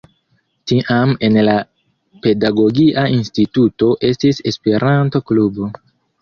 Tiam 0.69 1.11
en 1.27 1.35
la 1.47 1.57
Pedagogia 2.23 3.03
Instituto 3.19 3.91
estis 4.11 4.41
Esperanto-klubo. 4.53 5.71